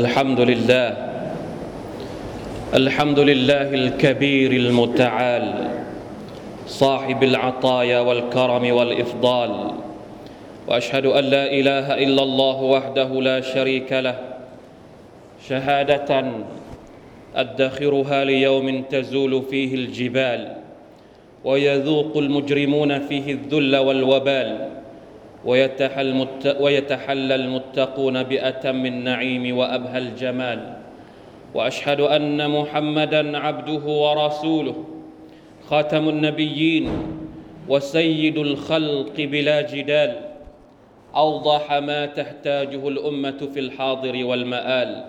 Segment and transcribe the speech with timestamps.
[0.00, 0.88] الحمد لله
[2.74, 5.46] الحمد لله الكبير المتعال
[6.66, 9.52] صاحب العطايا والكرم والإفضال
[10.68, 14.16] وأشهد أن لا إله إلا الله وحده لا شريك له
[15.48, 16.10] شهادة
[17.36, 20.42] أدخرها ليوم تزول فيه الجبال
[21.44, 24.48] ويذوق المجرمون فيه الذل والوبال.
[26.60, 30.76] ويتحلى المتقون بأتم النعيم وأبهى الجمال.
[31.54, 34.84] وأشهد أن محمدا عبده ورسوله
[35.66, 36.90] خاتم النبيين
[37.68, 40.16] وسيد الخلق بلا جدال.
[41.16, 45.04] أوضح ما تحتاجه الأمة في الحاضر والمآل.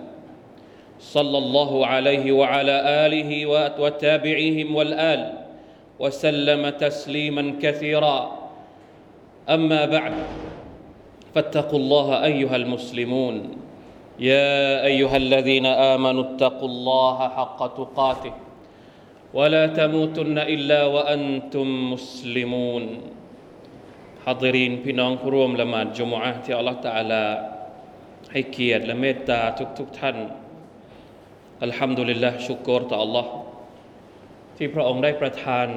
[0.98, 3.46] صلى الله عليه وعلى آله
[3.78, 5.32] وتابعيهم والآل.
[5.98, 8.41] وسلم تسليما كثيرا.
[9.49, 10.13] أما بعد
[11.35, 13.35] فاتقوا الله أيها المسلمون
[14.19, 18.33] يا أيها الذين آمنوا اتقوا الله حق تقاته
[19.33, 22.83] ولا تموتن إلا وأنتم مسلمون
[24.25, 27.25] حاضرين พี่น้องผู้ร่วมละหมาดจุมอะห์ที่อัลลอฮฺตะอาลา
[28.31, 29.41] ให้เกียรติและเมตตา
[29.79, 30.17] ทุกๆทท่าน
[31.63, 33.25] อัลฮัมดุลิลละชุกรต่อ Allah
[34.57, 35.67] ที่พระองค์ได้ประทาน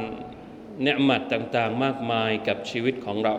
[0.85, 3.35] เนืหมัดต่าง ๆ มากมายกับชีวิตของเรา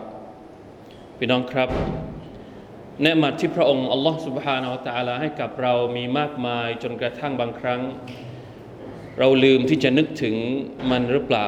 [1.21, 1.69] พี่น้องครับ
[3.03, 7.81] เนืมัดที่พระองค์อัลลอฮฺสุบฮานาอัตาลาให้กับเรามีมากมายจนกระทั่งบางครั้ง
[9.19, 10.35] เราลืมที่จะนึกถึง
[10.91, 11.45] มันหรือเปล่า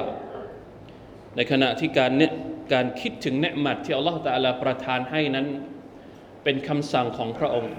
[1.35, 2.33] ในขณะที่การเนี่ย
[2.73, 5.47] การคิดถึงเนืมัดที่อัลลอฮฺตาลาประทานให้นั้น
[6.43, 7.73] เป็นคำสั่งของพระองค์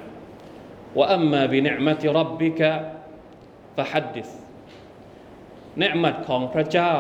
[0.99, 2.71] ว่าอัมมาบิเนืมัติรับบิกะ
[3.77, 4.31] ฟะฮัดดิส
[5.81, 6.95] เนมัดของพระเจ้า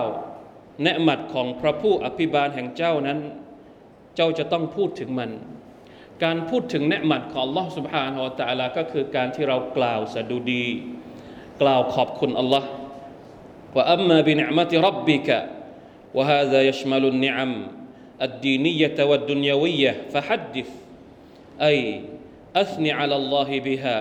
[0.84, 3.20] เนืมัดของพระผู้อภิบาลแห่งเจ้านั้น
[4.19, 5.31] จ้าจะต้องพูดถึงมัน
[6.23, 10.65] การพูดถึงเนืหมัดของ Allah سبحانه และ تعالى ก็คือการที่เรากล่าวสดุดี
[11.61, 12.63] กล่าวขอบคุณ Allah
[13.75, 15.39] ว่าอัมมาบิเนืหมัติรับบิกะ
[16.17, 17.53] وهذا يشمل النعم
[18.27, 20.69] الدينية والدنيوية فحدث
[21.69, 21.79] أي
[22.55, 23.97] أثني على الله بها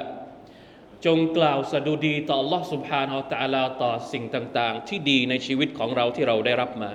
[1.05, 6.91] จงกล่าวสดุดีต่อ Allah سبحانه และ تعالى ต่อสิ่งต่าง ๆ ที่ดีในชีวิตของเราที่เราได้รับมา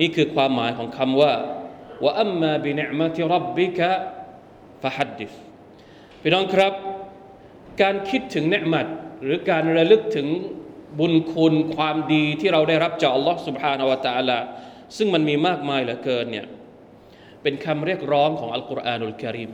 [0.00, 1.32] นี่คือความหมายของคำว่า
[2.04, 3.90] ว่าอัมมาบิเนมะติรับบิกะ
[4.82, 5.32] ฟะฮัดดิษ
[6.22, 6.74] พี่น้องครับ
[7.82, 8.86] การคิดถึงเนืหมัด
[9.22, 10.28] หรือการระลึกถึง
[10.98, 14.38] บุญคุณความดีที่เราได้รับจาก Allah سبحانه และ تعالى
[14.96, 16.46] ซึ่งมันมีมากมายเหลือเกินเนี่ย
[17.42, 19.52] เป็นคำเรียกร้องของอัลกุรอานุลกิริม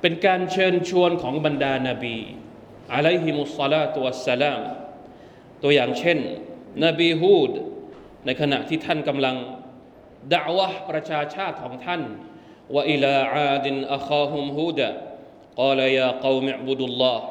[0.00, 2.16] เป็นการเชิญชวนของบรรดานาบี
[2.94, 4.60] อะลัยฮิมุสซาลาตุวัสสลาม
[5.62, 6.18] ตัวอย่างเช่น
[6.84, 7.50] นบีฮูด
[8.26, 9.36] ในขณะที่ท่านกำลัง
[10.31, 12.01] ดาวะประชาชาติของท่าน
[12.73, 14.87] ว่าอิลาอาดินอัคาฮุมฮูดะ
[15.59, 17.23] กล่าวยาควมิบุดุลลอฮ์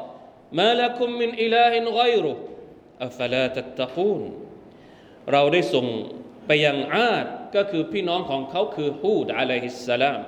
[0.58, 2.32] มาลักุมมินอิลาฮินไกรุ
[3.04, 4.22] อัฟลาตัตตะคูน
[5.32, 5.86] เราได้ส่ง
[6.46, 10.20] ไปยังอาดก็คือพี่น้องของเขาคือฮูดอะลัยฮิสสลาม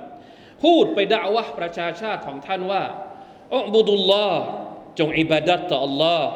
[0.65, 2.85] ฮูดไปด่าวะประชาชาติของท่านว่า
[3.57, 4.43] อับุดุลลอฮ์
[4.99, 6.29] จงอิบาดัตต่ออัลลอฮ์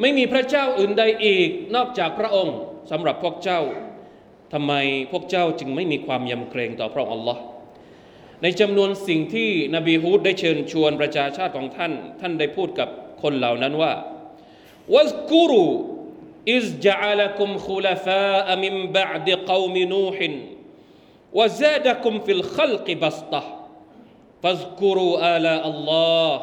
[0.00, 2.56] ไม่มีพระเจ้าอื่นใดอีกนอกจากพระองค์
[2.90, 3.60] สำหรับพวกเจ้า
[4.52, 4.72] ทำไม
[5.10, 7.40] พวกเจ้าจึงไม่มีความยำเกรงต่อพระองค์อัลลอฮ์
[8.42, 12.88] ในจำนวนสิ่งที่นบีฮูดได้เชิญชวนประชาชาติของท่าน ท่านได้พูดกับ
[13.22, 13.92] คนเหล่านั้นว่า
[14.94, 15.64] วัสกุรู
[16.54, 20.32] อิสจัลกุมคุลฟาอมิมบัดกาวมินูฮิน
[21.38, 23.42] วะซาดกุมฟิลขลกิบัสตะ
[24.42, 25.92] ฟัสกุรูอาลาอัลล
[26.22, 26.38] อฮ์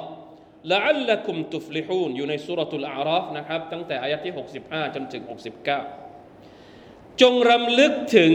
[0.72, 6.05] ละอัลลกุมตุฟลิฮูนอยู่ในสุรทูลอาราฟนะครับตั้งแต่อายะที่ 65 จนถึง 69
[7.22, 8.34] จงรำลึกถึง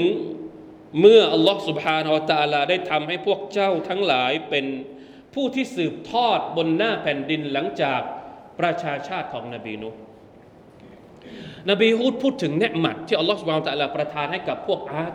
[1.00, 4.66] เมื่ออัลลอฮฺสุบฮานาอัลตะลาได้ทำให้พวกเจ้าทั้งหลายเป็น
[5.34, 8.00] ผู้ที่สืบทอดบนหน้าแผ่นดินหลังจาก
[8.60, 9.90] ประชาชาติของนบีนุ
[11.70, 15.14] นบีฮูดพูดถึงเนืหมัดที่อัลลอฮฺสุบฮานาอัลตะลาประทานให้กับพวกอาร์ต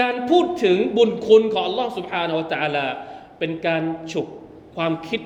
[0.00, 2.86] การพูดถึงบุญคุณของอัลลอฮฺสุบฮานาอัลตะลา
[3.38, 3.82] เป็นการ
[4.12, 4.26] ฉุก
[4.76, 5.20] ความคิด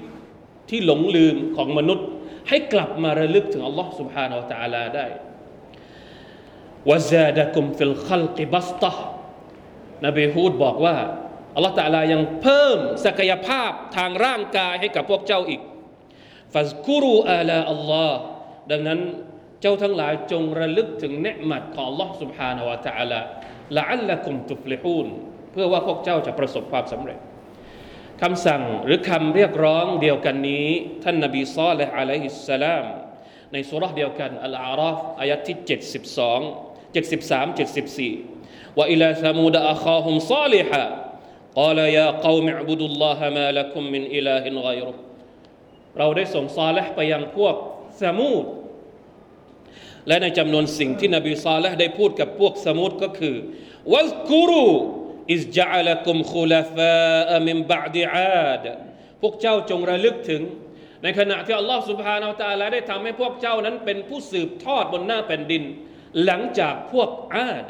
[0.71, 2.07] ที่หลงลืมของมนุษย์
[2.49, 5.07] ให้กลับมาระลึกถึงอัลลอฮฺสุบฮานาอัลตะลาได้
[6.90, 8.94] วะซาดะกุมฟิลขัลกิบัสตะ
[10.06, 10.98] นบีฮูดบอกว่า
[11.58, 15.62] Allah تعالى ยังเพิ่มศักยภาพทางร่างกายให้กับพวกเจ้าอีก
[16.54, 18.20] ฟัสกุรูอาลาอัลลอฮ์
[18.72, 19.00] ดังนั้น
[19.62, 23.22] เจ้าทั้งหลายจงระลึกถึงเนืหมัดของ Allah سبحانه และ تعالى
[23.78, 25.08] ละอัลละกุมตุฟลิฮูน
[25.52, 27.20] เพื่อว่าพวกเจ้าจะประสบความสำเร็จ
[28.22, 30.68] คำสั่งหรือคำเรียกร้องเดียวกันนี้
[31.04, 32.86] ท่านนบีซอลและอะลัยฮิสสลาม
[33.54, 37.57] ในสุรษเดียวกันอัลอาราฟอายะที่72 73
[38.15, 44.93] 74 وإلى ثمود أخاهم صالحا قال يا قوم اعبدوا الله ما لكم من إله غيره
[45.99, 47.55] เราได้ส่งซาเลห์ไปยังพวก
[48.03, 48.45] ซามูด
[50.09, 53.37] และในจำนวนสิ่งที่นบีซาเลห์ได้พูดกับพวกซามูดก็คือ
[53.93, 56.77] واذكروا إذ جعلكم خلفاء
[57.35, 58.65] من بعد عاد
[59.21, 60.43] พวกเจ้าจงระลึกถึง
[61.03, 65.63] ในขณะที่อัลลอฮฺسبحانه وتعالىได้ทำให้พวกเจ้านั้นเป็นผู้สืบทอดบนหน้าแผ่นดิน
[66.24, 67.68] หลังจากพวกอาด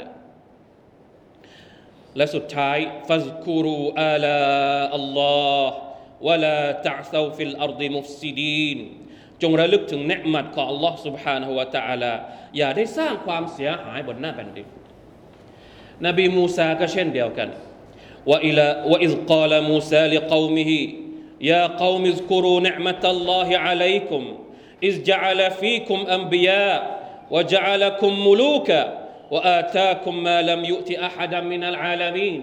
[2.17, 2.77] และสุดท้าย
[3.07, 4.39] ฟัซคูรูอาลา
[4.95, 5.35] อัลลอ
[5.67, 5.73] ฮ์
[6.27, 8.79] วะลาตะซาฟิลอัรดิมุฟซิดีน
[9.41, 12.13] จงระลึกถึงเนืมัดของ Allah سبحانه และ تعالى
[12.57, 14.67] อย่าได้สร้างความเสียหายบนหน้าแผ่นดิน
[16.05, 17.49] นบีมูซาก็เช่นเดียวกัน
[18.29, 20.79] ว่าอิลาว่าอิซกาลมูซาลิกอมิฮิ
[21.51, 24.23] ยา قوم اذكروا نعمة الله عليكم
[24.87, 26.79] إذ جعل فيكم أنبياء
[27.33, 28.83] وجعلكم ملوكا
[29.33, 32.39] وآتاكم ما لم يؤت أحدا من العالمين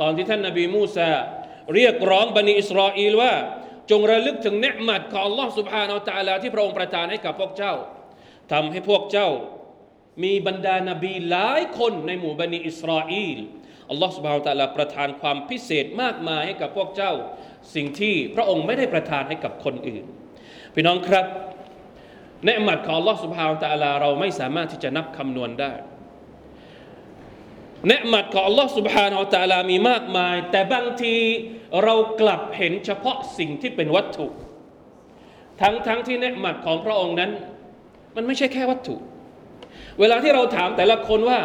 [0.00, 1.10] ตอนที่ท่านนบีมูซา
[1.74, 3.34] เรียกร้องบันิอิสราเอลว่า
[3.90, 7.74] จงระลึกถึงเนืหมัดของ Allah سبحانه และ تعالى ที่พระองค์ประทานให้กับพวกเจ้า
[8.52, 9.28] ทำให้พวกเจ้า
[10.24, 13.38] มีบรรดานาบีหลายคนในหมู่บันิอิสราเอล
[13.90, 17.12] อัลลอฮฺ سبحانه และ تعالى ประทานความพิเศษมากมายให้กับพวกเจ้า
[17.74, 20.04] สิ่งที่พระองค์ไม่ได้ประทานให้กับคนอื่น
[20.74, 21.26] พี่น้องครับ
[22.44, 25.72] เนืหมัดของ Allah سبحانه และ تعالى เราไม่สามารถที่จะนับคำนวณได้
[27.86, 31.16] เนืหมัดของ Allah سبحانه และ تعالى มีมากมาย แต่บางที
[31.84, 34.26] เรากลับเห็นเฉพาะสิ่งที่เป็นวัตถุ
[35.60, 37.30] ทั้งทั้งที่เนืหมัดของพระองค์นั้น
[38.16, 38.96] มันไม่ใช่แค่วัตถุ
[40.00, 41.40] เวลาที่เราถามแต่ละคนว่า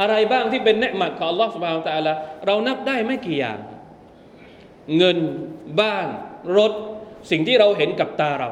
[0.00, 2.12] อะไรบ้างที่เป็นเนืหมัดของ Allah سبحانه และ تعالى
[2.46, 3.58] เรานับได้ไม่กี่อย่าง
[4.96, 5.18] เงิน
[5.80, 6.08] บ้าน
[6.58, 6.72] รถ
[7.30, 8.50] สิ่งที่เราเห็นกับตาเรา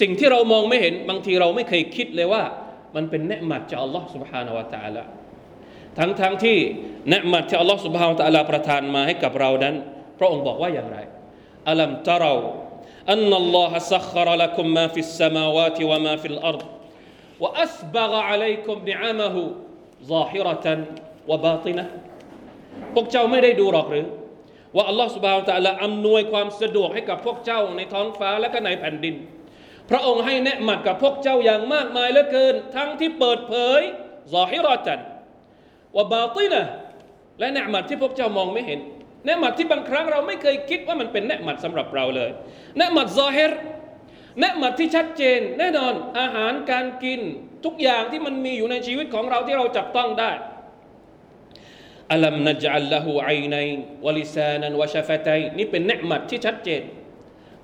[0.00, 2.42] สิ่งที่เรามองไม่เห็นบางทีเราไม่เคยคิดเลยว่า
[2.96, 5.04] มันเป็นเนืหมัดจาก Allah سبحانه และ تعالى
[5.98, 6.58] ทั้งทั้งที่
[7.10, 9.74] เนืมัดที่อัลลอฮฺสุบฮานตะลาประทานมาให้กับเรานั้น
[10.18, 10.98] พระองค์บอกว่าอย่างไร
[11.68, 12.32] อัลัมตะเรา
[13.12, 16.62] อันนัลลอฮฺสัครลักุมมาฟิสสมาวาติวะมาฟิลอัรด
[17.42, 19.36] وأسبغ عليكم نعمه
[20.12, 20.66] ظاهرة
[21.30, 21.84] وباطنة
[22.94, 24.06] พวกเจ้าไม่ได้ดูหรอกหรือ
[24.76, 29.14] ว่าอัลลอฮฺสุบฮานตะลาอำนวยความสะดวกให้กับพวกเจ้าในท้องฟ้าและก็ในแผ่นดิน
[29.91, 33.81] พระองค์ให้แนะมัดกับพวกเจ้าอย่างมากมายเหลือเกิน ทั้งที่เปิดเผย
[34.33, 35.01] รอให้รอจัน
[35.95, 36.65] ว่าบาตินะ
[37.39, 38.79] และแนะมัดที่พวกเจ้ามองไม่เห็น
[39.25, 42.29] แนะมัดที่บางครั้งเราไม่เคยคิดว่ามันเป็นแนะมัดสำหรับเราเลย
[42.77, 43.51] แนะมัดรอเฮร
[44.39, 47.21] แนะมัดที่ชัดเจน แน่นอนอาหารการกิน
[47.65, 50.31] ทุกอย่างที่มันมีอยู่ในชีวิตของเราที่เราจับต้องได้
[52.11, 53.57] อัลัมนัจอัลละหูไอใน
[54.05, 56.81] วลิซานันวชฟะไตนี่เป็นแนืมัดที่ชัดเจน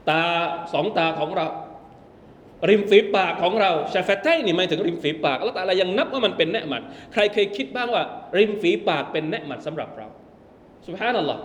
[0.10, 0.22] ตา
[0.74, 1.48] สองตาของเรา
[2.69, 6.81] ริมฝีปากของเราชาฟตไตนี่หมายถึงริมฝีปากแล้วแต่อะไรยังนับว่ามันเป็นเนมัด
[7.13, 8.03] ใครเคยคิดบ้างว่า
[8.37, 10.07] ริมฝีปากเป็นเนมัดสำหรับเรา
[10.87, 11.41] สุบฮานัลลอฮ์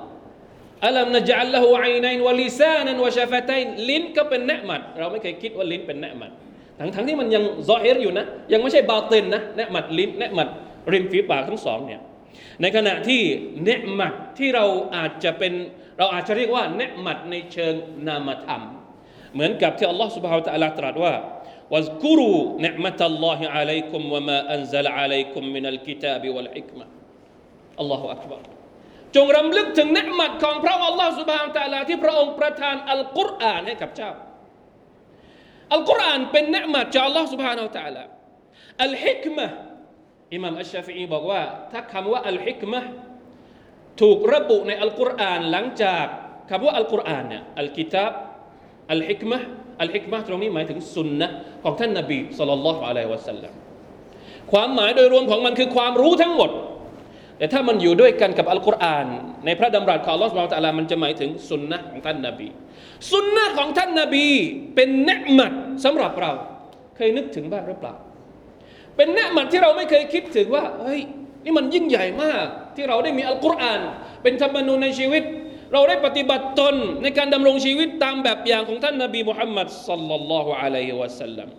[0.86, 3.50] อัลัมนจัลละหูไอนันวลิซานันวชาฟตไต
[3.88, 6.30] ลิ้นก็เป็นเนมัดเราไม่เคยคิดว่าลิ้นเป็นเนมัด
[6.78, 10.48] ทั้งทั้งที่มันยังซอเฮรอยู่นะ ยังไม่ใช่บาตินนะเนมัดลิ้นเนมัด
[10.92, 12.00] ริมฝีปากทั้งสองเนี่ย
[12.60, 13.22] ในขณะที่
[13.64, 14.64] เนมัดที่เรา
[14.96, 15.52] อาจจะเป็น
[15.98, 17.74] เราอาจจะเรียกว่าเนมัดในเชิง
[18.06, 18.62] นามธรรม
[19.33, 21.13] เหมือนกับที่อัลลอฮฺ سبحانه และ تعالى ตรัสว่า
[21.73, 26.85] واذكروا نعمة الله عليكم وما أنزل عليكم من الكتاب والحكمة
[27.81, 28.39] الله أكبر
[29.15, 34.11] จงรำลึกถึงเนืหมัดของพระอัลลอฮฺ سبحانه และ تعالى ที่พระองค์ประทานอัลกุรอานให้กับเจ้า
[35.73, 38.03] อัลกุรอานเป็นเนืหมัดจากอัลลอฮฺ سبحانه และ تعالى
[38.83, 39.47] อัลฮิกมะ
[40.33, 42.81] อิมามอัชชาฟีอีบอกว่า ถ้าคำว่าอัลฮิกมะ
[44.01, 46.05] ถูกระบุในอัลกุรอานหลังจาก
[46.49, 48.11] คำว่าอัลกุรอานเนี่ยอัลกิตาบ
[48.90, 49.38] อัลฮิกมะ
[49.82, 51.26] อัลฮิกมะตรงนี้หมายถึงสุนนะ
[51.64, 53.52] ของท่านนาบีสุลต่านละฮ์อะลัยวะสัลลัม
[54.52, 56.50] ความหมายโดยรวมของมันคือความรู้ทั้งหมด
[57.38, 59.06] แต่ถ้ามันอยู่ด้วยกันกับอัลกุรอาน
[59.46, 62.48] ในพระดำรัสของอัลลอฮฺสุบฮานตะลามันจะหมายถึงสุนนะของท่านนาบี
[63.12, 64.26] สุนนะของท่านนาบี
[64.74, 65.52] เป็นเนืมัด
[65.84, 66.32] สำหรับเรา
[66.96, 67.94] เคยนึกถึงบ้างหรือเปล่า
[68.96, 71.00] เป็นเนืมัดที่เราไม่เคยคิดถึงว่าเฮ้ย
[71.44, 72.46] นี่มันยิ่งใหญ่มาก
[72.76, 73.80] ที่เราได้มีอัลกุรอาน
[74.22, 75.22] เป็นธรรมนูญในชีวิต
[75.73, 81.49] เราได้ปฏิบัติตนในการดำรงชีวิตตามแบบอย่างของท่านนบีมุฮัมมัดสัลลัลลอฮุอะลัยฮิวะสัลลัม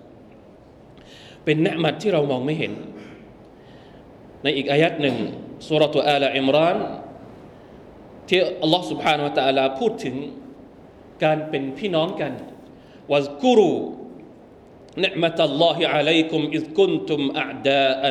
[1.45, 2.73] เป็นเนืมัดที่เรามองไม่เห็น
[4.43, 5.17] ในอีกอายัดหนึ่ง
[5.69, 6.77] สุรทูอาลอิมราน
[8.29, 10.17] ที่อัลลอฮ์ سبحانه และ تعالى พูดถึง
[11.25, 12.33] การเป็นพี่น้องกัน
[13.13, 13.73] วัซกุรู
[14.99, 18.03] نعمة الله عليكم إذ كنتم أعداء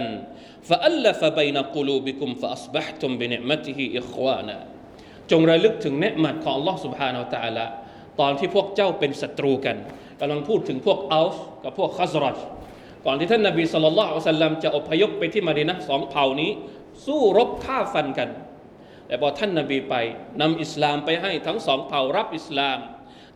[0.64, 4.58] فألف بين قلوبكم فأصبحتم بنعمته إخوانا
[5.32, 7.66] จงระลึกถึงเนืมัดของ Allah سبحانه และ تعالى
[8.20, 9.78] ตอนที่พวกเจ้าเป็นศัตรูกัน
[10.20, 12.38] กำลังพูดถึงพวกอัลส์กับพวกคัซรัจ
[13.06, 16.52] ก่อนที่ท่านนบีสุลต่านละอัลสัลลัมจะอพยพไปที่มาดีนะสองเผ่านี้
[17.06, 18.30] สู้รบฆ่าฟันกัน
[19.08, 19.96] แต่พอท่านนบีไป
[20.42, 22.80] นำอิสลามไปให้ทั้งสองเผ่ารับอิสลาม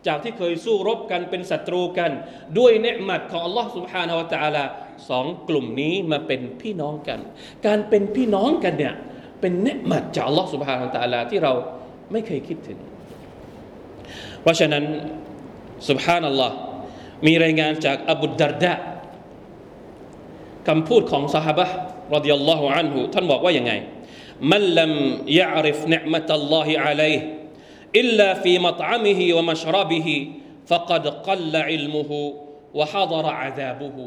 [0.06, 2.10] จากที่เคยสู้รบกันเป็นศัตรูกัน
[2.58, 4.64] ด้วยเนืมัดของ Allah سبحانه และ تعالى
[5.08, 7.20] สองกลุ่มนี้มาเป็นพี่น้องกัน
[7.66, 8.94] การเป็นพี่น้องกันเนี่ย
[9.40, 11.52] เป็นเนืมัดจาก Allah سبحانه และ تعالى ที่เรา
[12.12, 12.78] ไม่เคยคิดถึง
[14.42, 14.84] เพราะฉะนั้น
[15.88, 16.56] سبحان อัลลอฮ์
[17.26, 18.74] มีรายงานจากอบุดดารดะ
[20.68, 21.66] คำพูดของสหบะ
[22.14, 23.72] รดิยัลลอฮุอันฮุท่านบอกว่ายังไง
[24.52, 24.92] มันลัม
[25.40, 27.14] ยะริฟเนมตัลลอฮิอะลัย
[27.98, 30.16] อิลลาฟีมัตอามิฮิวะมัชรบิฮิ
[30.70, 32.10] فقد قل علمه
[32.74, 33.98] وحضر عذابه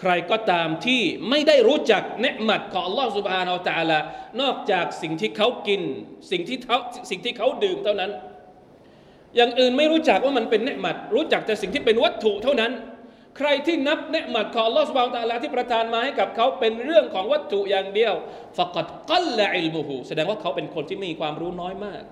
[0.00, 3.98] ใครก็ตามที่ไม่ได้รู้จักเนืหมัดของอัลลอฮฺสุบฮานาอัลตะลา
[4.40, 5.82] นอกจากสิ่งที่เขากิน
[6.30, 6.78] สิ่งที่เขา
[7.10, 8.10] สิ่งที่เขาดื่มเท่านั้น
[9.36, 12.72] อย่างอื่นไม่รู้จักว่ามันเป็นเนืหมัด รู้จักแต่สิ่งที่เป็นวัตถุเท่านั้น
[13.36, 18.14] ใครที่นับเนืหมัดของอัลลอฮฺสุบฮานาอัลตะลาที่ประทานมาให้กับเขาเป็นเรื่องของวัตถุอย่างเดียว
[18.58, 22.02] ฟักัดกัลละอิลมูฮูแสดงว่าเขาเป็นคนที่มีความรู้น้อยมาก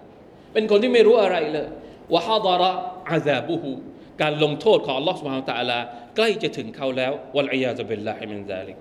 [0.54, 1.68] เป็นคนที่ไม่รู้อะไรเลย
[2.14, 2.70] วะฮาดาระ
[3.10, 3.72] อาซาบูฮู
[4.22, 5.78] การลงโทษของอัลลอฮฺสุบฮานตะลา
[6.16, 8.76] ใกล้จะถึงเขาแล้ววัลอียาจะเป็นลาฮิมินซาลิก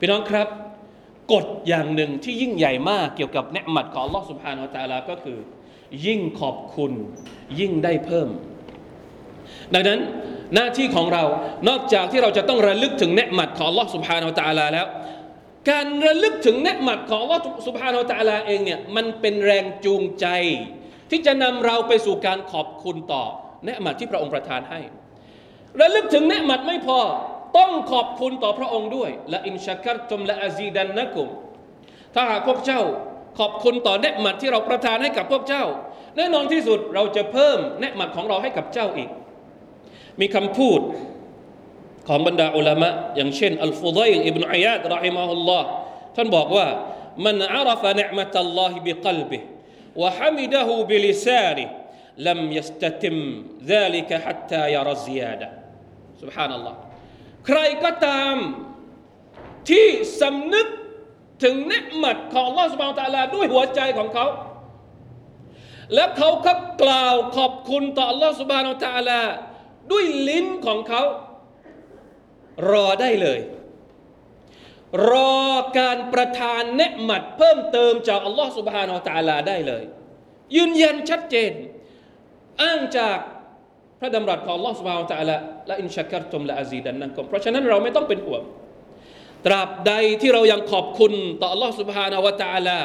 [0.00, 0.48] พี่น้องครับ
[1.32, 5.38] กฎอย่างหนึ่งที่ยิ่งใหญ่มากเกี่ยวกับเนืหมัดของอัลลอฮฺสุบฮานตะลาก็คือ
[6.06, 6.92] ยิ่งขอบคุณ
[7.60, 8.28] ยิ่งได้เพิ่ม
[9.74, 10.00] ดังนั้น
[10.54, 11.24] หน้าที่ของเรา
[11.68, 14.86] นอกจากที่เราจะต้องระลึกถึงเนืหมัดของอัลลอฮฺสุบฮานตะลาแล้ว
[15.70, 20.26] การระลึกถึงเนืหมัดของอัลลอฮฺสุบฮานตะลาเองเนี่ยมันเป็นแรงจูงใจ
[21.10, 23.24] ที่จะนำเราไปสู่การขอบคุณต่อ
[23.64, 24.80] เนืหมัดที่พระองค์ประทานให้
[25.80, 26.98] ระลึกถึงเนืหมัดไม่พอ
[27.58, 31.28] ต้องขอบคุณต่อพระองค์ด้วยولئن شكرتم لأزيدنكم
[32.14, 32.80] ถ้าหากพวกเจ้า
[33.38, 35.64] ขอบคุณต่อเนืหมัดที่เราประทานให้กับพวกเจ้า
[36.16, 39.10] แน่นอนที่สุดเราจะเพิ่มเนืหมัดของเราให้กับเจ้าอีก
[40.20, 40.80] มีคำพูด
[42.08, 45.68] ของบรรดาอุลามะอย่างเช่นอัลฟุดัยอิบนุอัยาดرحمه الله
[46.16, 46.66] ท่านบอกว่า
[47.24, 51.64] من عرف نعمة الله بقلبه وحمده بلسانه
[52.27, 53.17] لم يستتم
[53.73, 55.49] ذلك حتى يرى الزيادة
[56.21, 56.75] سبحان الله
[57.47, 58.35] ใครก็ตาม
[59.69, 59.87] ที่
[60.21, 60.67] สำนึก
[61.43, 64.27] ถึงเนืมัดของ Allah سبحانه และ تعالى ด้วยหัวใจของเขา
[65.95, 66.53] แล้วเขาก็
[66.83, 69.21] กล่าวขอบคุณต่อ Allah سبحانه และ تعالى
[69.91, 71.03] ด้วยลิ้นของเขา
[72.71, 73.39] รอได้เลย
[75.09, 75.39] รอ
[75.79, 79.83] การประทานเนืมัดเพิ่มเติมจาก Allah سبحانه และ تعالى ได้เลย
[80.55, 81.51] ยืนยันชัดเจน
[82.61, 83.17] อ้างจาก
[83.99, 85.37] พระดำรัสของ Allah سبحانه และ تعالى
[85.67, 88.41] และอินชักรตุมและอาซีดันนักมเพราะฉะนั้นเราไม่ต้องเป็นห่วง
[89.45, 92.79] ตราบใดที่เรายังขอบคุณต่อ Allah سبحانه และ تعالى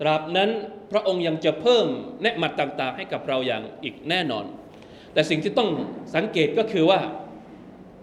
[0.00, 0.50] ตราบนั้น
[0.92, 1.86] พระองค์ยังจะเพิ่ม
[2.22, 4.44] เนืมัดต่าง ๆ ให้กับเราอย่างอีกแน่นอน
[5.12, 5.70] แต่สิ่งที่ต้อง
[6.16, 7.00] สังเกตก็คือว่า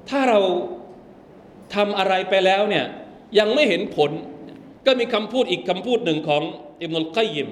[0.09, 0.39] ถ้าเรา
[1.75, 2.85] ทำอะไรไปแล้วเนี่ย
[3.39, 4.11] ยังไม่เห็นผล
[4.85, 6.43] ก็มีคำพูดอีกคำพูดหนึ่งของ
[6.81, 7.49] อิบนุลกัยยิม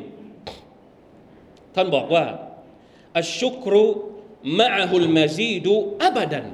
[1.75, 2.23] ท่านบอกว่า
[3.18, 3.86] อัชุกรุ
[4.60, 5.74] มะฮุลมาซีดู
[6.04, 6.46] อับดัน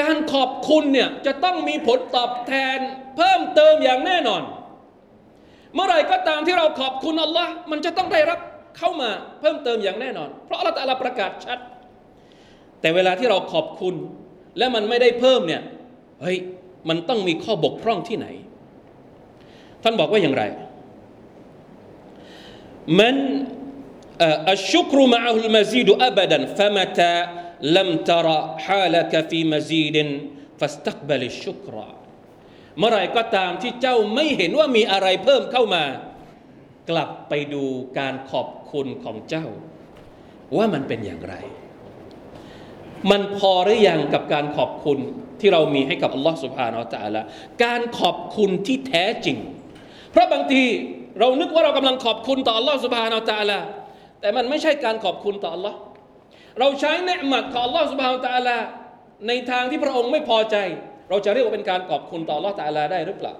[0.00, 2.78] การขอบคุณเนี่ยจะต้องมีผลตอบแทน
[3.16, 4.42] เพิ่มเติมอย่างแน่นอน
[5.74, 8.38] เมื่อไรก็ตามที่เราขอบคุณอัลลอฮ์มันจะต้องได้รับ
[8.78, 11.58] เข้ามาเพิ่มเติมอย่างแน่นอน เพราะอัลลอฮ์ประกาศชัด
[12.80, 13.94] แต่เวลาที่เราขอบคุณ
[14.58, 15.62] และมันไม่ได้เพิ่มเนี่ย
[16.22, 16.38] เฮ้ย
[16.88, 18.26] มันต้องมีข้อบกพร่องที่ไหน
[19.82, 20.44] ท่านบอกว่าอย่างไร
[22.98, 23.16] มัน
[24.52, 27.16] อัชชุกรุมาอัลมาซีดอับดันฟะมะตา
[27.76, 30.08] ลัมตระฮาลกฟีมาซีดิน
[30.60, 31.88] ฟัสตักบลิชุกรา
[32.78, 35.84] เมื่อไรก็ตามที่เจ้าไม่เห็นว่ามีอะไรเพิ่มเข้ามา
[36.90, 37.64] กลับไปดู
[37.98, 39.46] การขอบคุณของเจ้า
[40.56, 41.34] ว่ามันเป็นอย่างไร
[43.10, 44.98] มันพอหรือยังกับการขอบคุณ
[45.40, 47.24] ที่เรามีให้กับอัลลอฮฺสุบฮานาอัลลอฮ
[47.64, 49.36] การขอบคุณที่แท้จริง
[50.10, 50.64] เพราะบางที
[51.18, 53.62] เรานึกว่าเรากำลังขอบคุณต่ออัลลอฮฺสุบฮานาอัลลอฮ
[54.21, 55.75] แต่มันไม่ใช่การขอบคุณต่อ Allah
[56.59, 58.57] เราใช้เนืมัดของ Allah سبحانه และ تعالى
[59.27, 60.55] ในทางที่พระองค์ไม่พอใจ
[61.09, 63.33] เราจะเรียกว่าเป็นการขอบคุณต่อ Allah تعالى ได้หรือเปล่า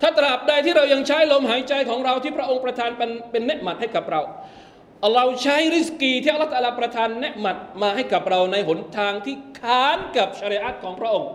[0.00, 4.20] ถ้าตราบใดที่เรายังใช้ลมหายใจของเราที่พระองค์ประทานเป็นเป็นเนืมัดให้กับเรา
[5.14, 11.30] เราใช้ริสกีที่ Allah تعالى ประทานเนืมัดมาให้กับเราในหนทางที่ค้านกับชริอัตของพระองค์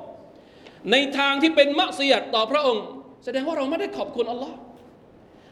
[0.92, 2.84] ในทางที่เป็นมักซียัดต่อพระองค์
[3.24, 4.52] แสดงว่าเราไม่ได้ขอบคุณ Allah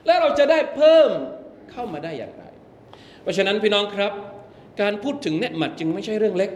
[0.06, 1.10] และเราจะได้เพิ่ม
[1.72, 2.43] เข้ามาได้อย่างไร
[3.24, 4.12] เพราะฉะนั้นพี่น้องครับ
[4.82, 6.52] การพูดถึงเนืมัดจึงไม่ใช่เรื่องเล็ก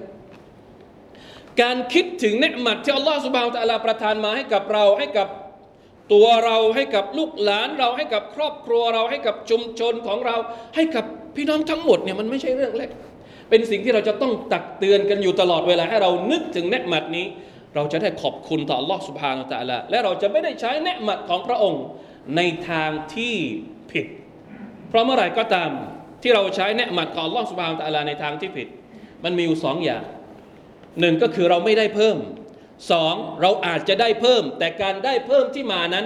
[1.62, 5.27] การคิดถึงเนืมัดที่อัลลอฮฺสุบฮานตะลาประทานมาให้กับเราให้กับ
[6.13, 10.36] ตัวเราให้กับลูกหลานเราให้กับครอบครัวเราให้กับชุมชนของเรา
[10.75, 12.89] ให้กับพี่น้องทั้งหมดเนี่ยมันไม่ใช่เรื่องเล็ก
[13.50, 17.25] เป็นสิ่งที่เราจะต้องตักเตือนกันอยู่ตลอดเวลาให้เรานึกถึงเนืหมัดนี้
[17.75, 21.84] เราจะได้ขอบคุณต่อ Allah سبحانه และ تعالى และเราจะไม่ได้ใช้เนืหมัดของพระองค์
[22.36, 23.36] ในทางที่
[23.92, 24.06] ผิด
[24.89, 25.72] เพราะเมื่อไหร่ก็ตาม
[26.22, 28.68] ที่เราใช้เนืหมัดของ Allah سبحانه และ تعالى ในทางที่ผิด
[29.24, 30.03] มันมีอยู่สองอย่าง
[31.00, 32.18] หนึ่งก็คือเราไม่ได้เพิ่ม
[32.92, 36.05] สองเราอาจจะได้เพิ่ม แต่การได้เพิ่มที่มานั้น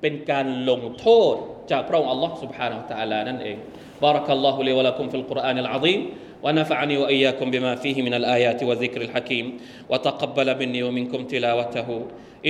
[0.00, 1.34] เป็นการลงโทษ
[1.70, 3.58] จากพระองค์ Allah سبحانه และ تعالى นั่นเอง
[4.02, 6.00] بارك الله لي ولكم في القرآن العظيم
[6.42, 9.46] ونفعني وإياكم بما فيه من الآيات والذكر الحكيم
[9.90, 11.88] وتقبل مني ومنكم تلاوته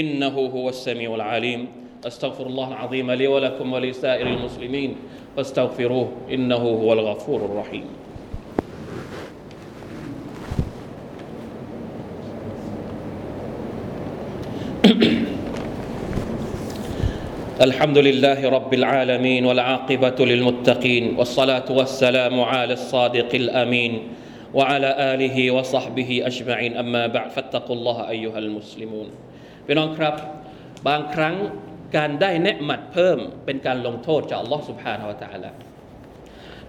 [0.00, 1.60] إنه هو السميع العليم
[2.08, 4.90] أستغفر الله العظيم لي ولكم ولسائر المسلمين
[5.36, 7.84] فاستغفروه إنه هو الغفور الرحيم
[17.60, 23.92] الحمد لله رب العالمين والعاقبة للمتقين والصلاة والسلام على الصادق الأمين
[24.54, 29.08] وعلى آله وصحبه أجمعين أما بعد فاتقوا الله أيها المسلمون
[29.66, 30.14] พี่น้องครับ
[30.88, 31.34] บางครั้ง
[31.95, 35.51] การได้เนหมัดเพิ่มเป็นการลงโทษจากอัลลอฮ์สุบฮานาวะตาละ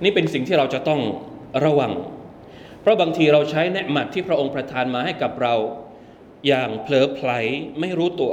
[0.02, 1.00] นี่เป็นสิ่งที่เราจะต้อง
[1.64, 1.92] ระวัง
[2.81, 5.54] เพราะบางทีเราใช้เนหมัดที่พระองค์ประทานมาให้กับเรา
[6.46, 7.31] อย่างเผลอไผล
[7.81, 8.33] ไม่รู้ตัว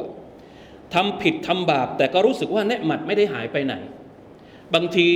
[0.93, 3.73] ทำผิดทำบาป แต่ก็รู้สึกว่าเนหมัดไม่ได้หายไปไหน
[4.73, 5.07] บางที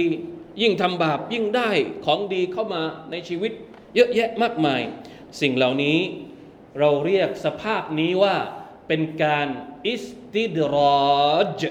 [0.62, 1.70] ยิ่งทำบาปยิ่งได้
[2.06, 3.52] ของดีเข้ามาในชีวิต
[3.96, 4.82] เยอะแยะมากมาย
[5.42, 5.98] สิ่งเหล่านี้
[6.80, 8.36] เราเรียกสภาพนี้ว่า
[8.89, 9.49] เป็นการ
[9.89, 10.05] อิส
[10.35, 10.77] ติดร
[11.37, 11.63] อจ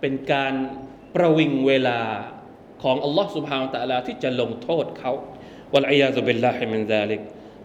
[0.00, 0.54] เป็นการ
[1.14, 2.00] ประวิงเวลา
[2.82, 5.12] ของอัลลอฮ์ سبحانه และ تعالى ที่จะลงโทษเขา
[5.74, 7.20] วะลัยยาซุบิลลาฮิมินซาลิก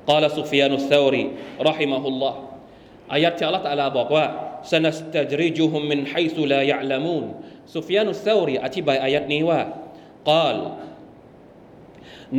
[0.10, 1.24] قال سفيان الثوري
[1.70, 2.34] رحمه الله
[3.14, 4.26] อายะที่อัลลอฮ์ تعالى บอกว่า
[4.72, 7.26] سنستدرجهم من حيث لا يعلمون
[7.76, 9.62] ซุฟยานุเซารีอธิบายอายัดนี้ว่า
[10.30, 10.58] قال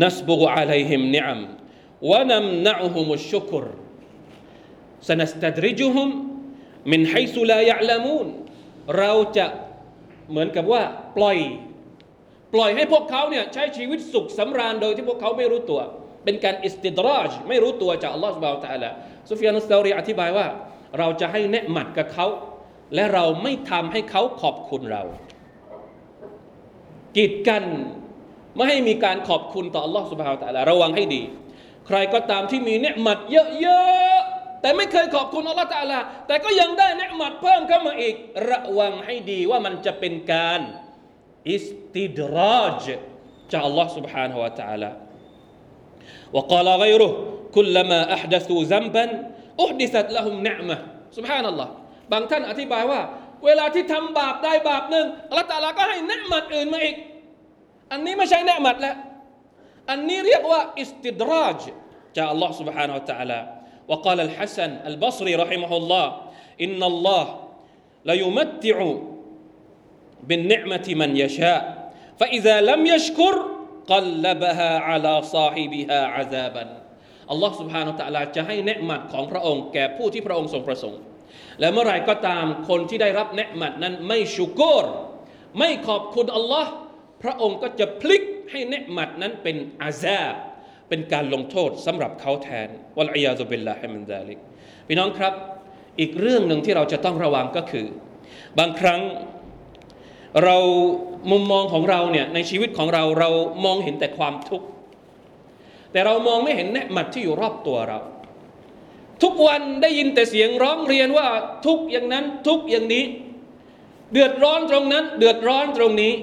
[0.05, 1.41] نسبغ عليهم نعم
[2.11, 3.65] ونمنعهم الشكر
[5.08, 8.28] سنستدرجهم من حيث لا يعلمون
[8.98, 9.46] เราจะ
[10.30, 10.84] เหมือนกับว่า
[11.18, 11.38] ปล่อย
[12.54, 15.82] ปล่อยให้พวกเขาเนี่ยใช้ชีวิตสุขสำราญโดยที่พวกเขาไม่รู้ตัว
[16.24, 18.90] เป็นการอิสติดราจไม่รู้ตัวจากอัลลอฮฺสุบะฮฺตะละ
[19.30, 20.48] ซุฟยานุสตอรีอธิบายว่า
[21.00, 22.28] เราจะให้แนะหมัดกับเขา
[22.96, 25.04] และเราไม่ทำให้เขาขอบคุณเรา
[27.18, 27.64] กีดกัน
[28.56, 31.22] ไม่ให้มีการขอบคุณต่ออัลลอฮฺสุบะฮฺตะละระวังให้ดี
[31.88, 34.23] ใครก็ตามที่มีเนหมัดเยอะ
[34.63, 38.15] แต่ไม่เคยขอบคุณอัลลอฮฺตะลาแต่ก็ยังได้เนืหมัดเพิ่มเข้ามาอีก
[38.51, 40.61] ระวังให้ดีว่ามันจะเป็นการ
[41.51, 42.87] อิสติดราจ
[43.53, 44.91] จากอัลลอฮฺ سبحانه และ تعالى
[46.35, 47.13] وقال غيره
[47.57, 49.05] كلما أحدثوا ذنبا
[49.65, 50.77] أحدثت لهم نعمة
[51.17, 51.69] سبحان الله
[52.13, 53.01] บางท่านอธิบายว่า
[53.45, 56.97] เวลาที่ทำบาปได้บาปหนึ่งอัลลอฮฺตะลาก็ให้เนืหมัดอื่นมาอีก
[57.93, 58.97] อันนี้ไม่ใช่เนืหมัดแล้ว
[59.91, 61.61] อันนี้เรียกว่าอิสติดราจ
[62.17, 63.41] จากอัลลอฮฺ سبحانه และ تعالى
[63.89, 66.07] وقال الحسن البصري رحمه الله
[66.61, 67.25] إن الله
[68.05, 68.77] ليمتع
[70.29, 71.63] بالنعمة من يشاء
[72.21, 73.35] فإذا لم يشكر
[73.89, 76.65] قلبها على صاحبها عذابا
[77.31, 81.01] อัลลอฮ์ سبحانه และ تعالى จะให้เนืหมัดของพระองค์แก่ผู้ที่พระองค์ทรงประสงค์
[81.61, 84.85] และเมื่อไรก็ตามคนที่ได้รับเนืหมัดนั้นไม่ชุกร
[85.59, 86.71] ไม่ขอบคุณอัลลอฮ์
[87.23, 90.35] พระองค์ก็จะพลิกให้เนืหมัดนั้นเป็นอาซาบ
[90.94, 94.40] เป็นการลงโทษสำหรับเขาแทนوالعياذ بالله من ذلك
[94.88, 95.34] พี่น้องครับ
[96.00, 97.86] อีกเรื่องหนึ่งที่เราจะต้องระวังก็คือ
[98.60, 99.02] บางครั้ง
[100.44, 100.58] เรา
[101.32, 103.30] มุมมองของเราเนี่ยในชีวิตของเราเรา
[103.66, 104.68] มองเห็นแต่ความทุกข์
[105.92, 108.00] แต่เรามองไม่เห็นเนืหมัดที่อยู่รอบตัวเรา
[109.24, 111.28] ทุกวันได้ยินแต่เสียงร้องเรียนว่า
[111.66, 113.04] ทุกอย่างนั้นทุกอย่างนี้
[114.12, 116.14] เดือดร้อนตรงนั้น เดือดร้อนตรงนี้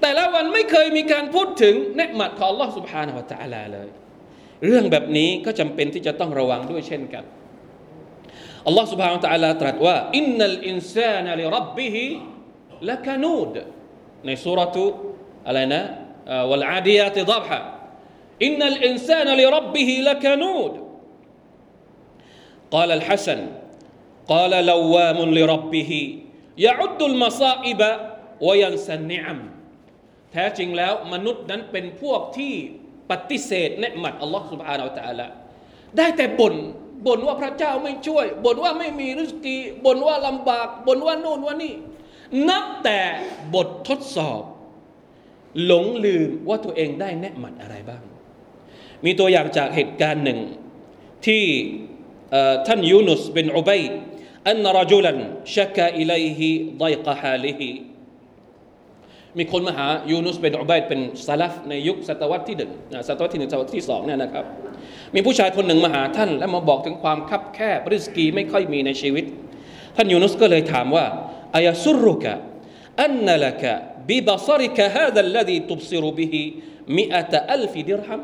[0.00, 3.88] แต่ละวันไม่เคยมีการพูดถึงเนืหมัดของ Allah سبحانه และ تعالى เลย
[4.64, 7.24] เรื่องแบบนี้ก็จำเป็นที่จะต้องระวังด้วยเช่นกัน
[8.68, 12.04] Allah سبحانه และ تعالى ตรัสว่าอินนัลอินซานลิรับบิฮิ
[12.88, 13.54] ละกานูด
[14.26, 14.86] ในสุรทู
[15.46, 15.82] อะไรนะ
[16.50, 17.60] วัลอาดียาติดับฮะ
[18.44, 20.72] อินนัลอินซานลิรับบิฮิละกานูด
[22.76, 23.40] قال الحسن
[24.32, 25.92] قال لوام لربه
[26.66, 27.80] يعد المصائب
[28.46, 29.38] وينسى النعم
[30.33, 32.53] แท้จริงแล้วมนุษย์นั้นเป็นพวกที่
[33.11, 35.27] ปฏิเสธเนหมัดอัลลอฮฺสุบฮานาอัลตะละ
[35.97, 36.55] ได้แต่บน่น
[37.07, 41.73] บ่นว่าพระเจ้าไม่ช่วยบ่นว่าไม่มีรุสกีบ่นว่าลำบากบ่นว่านู่นว่านี่
[42.49, 42.99] นับแต่
[43.55, 44.43] บททดสอบ
[45.65, 48.01] หลงลืมว่าตัวเองได้แนหมัดอะไรบ้าง
[49.05, 50.39] มีตัวอย่างจากเหตุการณ์หนึ่ง
[51.25, 51.43] ที่
[52.67, 53.81] ท่านยูนุสเป็นอุบัย
[54.49, 55.17] อันรจุลัน
[55.55, 57.69] ชักอิลฮิไดกะฮาลิฮิ
[59.37, 62.71] มีคนมาหายูนุสเป็นอุบัยเป็นซาลฟในยุคศตวรรษที่หนึ่ง
[63.07, 64.45] ศตวรรษที่หนึ่งศตวรรษที่สองเนี่ยนะครับ
[65.15, 69.25] มีผู้ชายคนหนึ่งมาหาท่าน และมาบอกถึงความคับแคบริสกีไม่ค่อยมีในชีวิต
[69.95, 71.05] ท่านยูนุสก็เลยถามว่า
[71.55, 72.33] อายซุรุกะ
[73.03, 73.73] อันนัลกะ
[74.09, 76.41] บิบซริกะฮาดัลลดีตุบซิรุบิฮิ
[76.97, 78.21] มิอะตอัลฟิดิรฮัม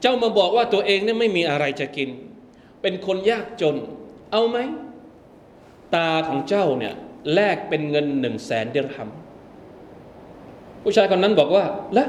[0.00, 2.08] เจ้ามาบอกว่าตัวเองเนี่ยไม่มีอะไรจะกิน
[2.82, 3.76] เป็นคนยากจน
[4.32, 4.58] เอาไหม
[5.94, 6.94] ตาของเจ้าเนี่ย
[7.34, 9.08] แลกเป็นเงินหนึ่งแสนเดรฮัม
[10.83, 11.65] ผู้ชายคนนั้นบอกว่า
[11.97, 12.05] ละ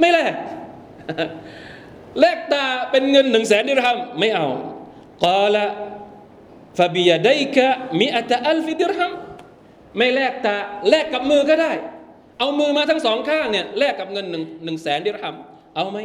[0.00, 0.34] ไม่แลก
[2.20, 4.46] แลกตาเป็นเงินหนึ่งแสนดิรฮัมไม่เอา
[5.24, 5.64] กาละ
[6.78, 7.66] ฟาบิยดัยกะ
[8.00, 9.12] มิอัตอัลฟิดิรฮัม
[9.96, 10.56] ไม่แลกตา
[10.90, 11.72] แลกกับมือก็ได้
[12.38, 15.34] เอามือมาทั้งสองข้างเนี่ยแลกกับเงินหนึ่งหนึ่งแสนดิรฮัม
[15.74, 15.98] เอาไหม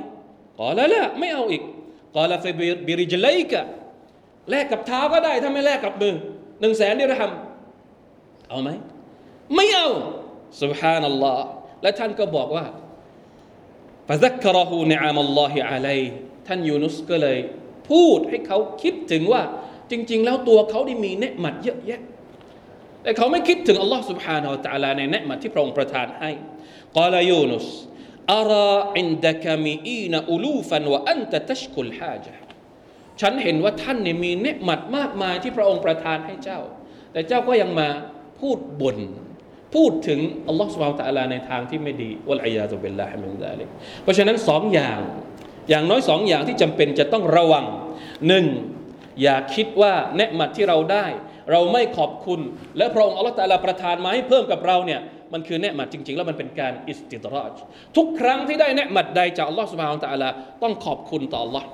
[0.60, 1.63] กาละละไม่เอาอีก
[2.15, 2.52] กาละฟา
[2.88, 3.62] บิริจลัยกะ
[4.50, 6.13] แลกกับเท้าก็ได้ ถ้าไม่แลกกับมือ
[6.62, 7.32] หนึ่งแสนดิรฮัม
[8.50, 8.70] เอาไหม
[9.56, 9.89] ไม่เอา
[10.62, 11.38] سبحان الله
[11.82, 12.65] และท่านก็บอกว่า
[14.08, 16.08] فذكره نعم الله عليه
[16.48, 17.38] ท่านยูนุสก็เลย
[17.89, 19.41] พูดให้เขาคิดถึงว่า
[19.91, 22.02] จริง ๆ แล้วตัวเขาได้มีเนืหมัดเยอะแยะ
[23.04, 26.32] แต่เขาไม่คิดถึงอัลลอฮ์ سبحانه และ تعالى ในเนืหมัดที่พระองค์ประทานให้
[26.98, 27.67] قال يونس
[28.39, 32.36] أرى عندك مئين ألوفا وأنت تشكو الحاجة
[33.22, 36.60] ฉันเห็นว่าท่านเนี่ยมีเนืหมัดมากมายที่พระองค์ประทานให้เจ้า
[37.12, 37.89] แต่เจ้าก็ยังมา
[38.39, 38.98] พูดบ่น
[39.74, 43.68] พูดถึงอัลลอฮฺสุบฮาวตะลาในทางที่ไม่ดีวัลอยาตุเบลลาฮิมินซาลิก
[44.02, 45.00] เพราะฉะนั้นสองอย่าง
[45.70, 47.66] อย่างน้อยสองอย่างที่จำเป็นจะต้องระวัง
[48.29, 48.46] หนึ่ง
[49.22, 51.07] อย่าคิดว่าเนืหมัดที่เราได้
[51.50, 52.40] เราไม่ขอบคุณ
[52.79, 55.00] และพระองค์อัลลอฮฺตะลาประทานมาให้เพิ่มกับเราเนี่ย
[55.33, 57.55] มันคือเนืหมัดจริง ๆ แล้วมันเป็นการอิสติดรอจ
[57.96, 60.29] ทุกครั้งที่ได้เนืหมัดใดจากอัลลอฮฺสุบฮาวตะลา
[60.62, 61.68] ต้องขอบคุณต่ออัลลอฮ์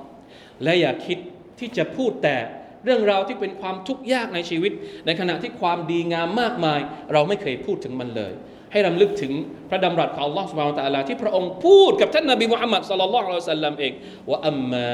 [0.63, 1.17] และอย่าคิด
[1.59, 2.37] ที่จะพูดแต่
[2.84, 4.72] เรื่องราวที่เป็นความทุกข์ยากในชีวิต
[5.06, 6.80] ในขณะที่ความดีงามมากมาย
[7.12, 8.32] เราไม่เคยพูดถึงมันเลย
[8.72, 9.32] ให้รำลึกถึง
[9.70, 13.92] พระดำรัสของ Allah سبحانه และ تعالى ที่พระองค์พูดกับท่านนบีมุฮัมมัดสัลลัลลอฮุอะลัยฮิวะสัลลัมเอง
[14.30, 14.86] ว่าอัมมา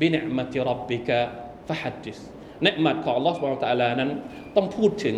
[0.00, 1.18] บินิมะติรับบิกะ
[1.68, 2.18] ฟะฮัดดิส
[2.64, 4.10] เนืหมัดของ Allah سبحانه และ تعالى นั้น
[4.56, 5.16] ต้องพูดถึง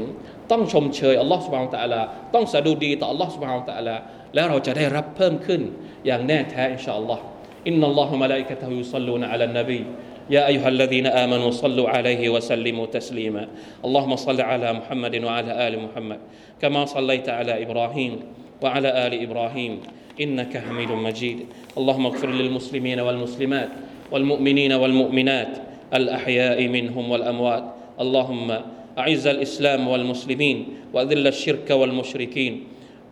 [0.51, 2.01] ต้องชมเชย Allah سبحانه และ تعالى
[2.35, 3.97] ต้องสะดุดีต่อ Allah سبحانه และ تعالى
[4.35, 5.61] แล้วเราจะได้รับเพิ่มขึ้น
[6.07, 7.23] อย่างแน่แท้อินชาอัลลอฮ์
[7.67, 9.81] อินนัลลอฮุมะลาอิกะตะฮุยุศ็อลลูนอะลันนบี
[10.30, 13.48] يا أيها الذين آمنوا صلوا عليه وسلموا تسليما.
[13.86, 16.20] اللهم صل على محمد وعلى آل محمد
[16.62, 18.20] كما صليت على إبراهيم
[18.62, 19.80] وعلى آل إبراهيم
[20.22, 21.40] إنك حميد مجيد.
[21.78, 23.70] اللهم اغفر للمسلمين والمسلمات
[24.12, 25.54] والمؤمنين والمؤمنات
[25.94, 27.66] الأحياء منهم والأموات.
[28.00, 28.48] اللهم
[28.98, 30.58] أعز الإسلام والمسلمين
[30.94, 32.64] وأذل الشرك والمشركين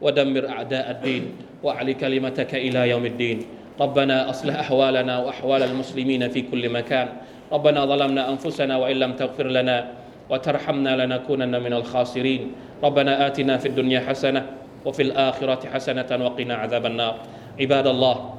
[0.01, 1.23] ودمر أعداء الدين
[1.63, 3.56] وأعل كلمتك إلى يوم الدين.
[3.79, 7.07] ربنا أصلح أحوالنا وأحوال المسلمين في كل مكان.
[7.51, 9.91] ربنا ظلمنا أنفسنا وإن لم تغفر لنا
[10.29, 12.51] وترحمنا لنكونن من الخاسرين.
[12.83, 14.45] ربنا آتنا في الدنيا حسنة
[14.85, 17.15] وفي الآخرة حسنة وقنا عذاب النار.
[17.59, 18.33] عباد الله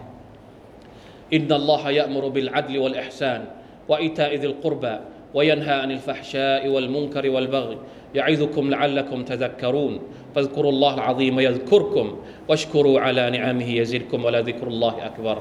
[1.32, 3.44] إن الله يأمر بالعدل والإحسان
[3.88, 4.98] وإيتاء ذي القربى
[5.34, 7.78] وينهى عن الفحشاء والمنكر والبغي
[8.14, 9.98] يعظكم لعلكم تذكرون
[10.34, 12.16] فاذكروا الله العظيم يذكركم
[12.48, 15.38] واشكروا على نعمه يزدكم ولذكر الله أكبر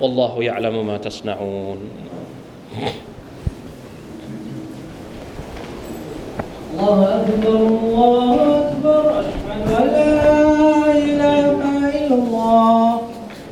[0.00, 1.78] والله يعلم ما تصنعون
[6.80, 9.20] الله أكبر الله أكبر.
[9.20, 13.00] أشهد أن لا إله إلا الله.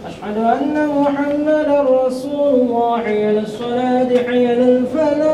[0.06, 3.02] أشهد أن محمدا رسول الله.
[3.02, 5.33] حي الصلاة حي الفلاح.